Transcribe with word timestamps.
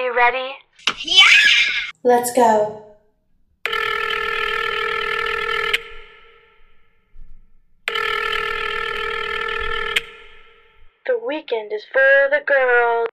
you 0.00 0.16
ready? 0.16 0.52
Let's 2.02 2.32
go. 2.32 2.86
The 11.06 11.18
weekend 11.26 11.72
is 11.72 11.84
for 11.92 12.28
the 12.30 12.40
girls. 12.46 13.09